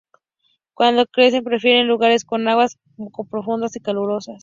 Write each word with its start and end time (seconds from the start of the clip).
Cuando 0.73 1.05
crecen 1.05 1.43
prefieren 1.43 1.87
lugares 1.87 2.25
con 2.25 2.47
aguas 2.47 2.75
poco 2.97 3.23
profundas 3.27 3.75
y 3.75 3.81
calurosas. 3.81 4.39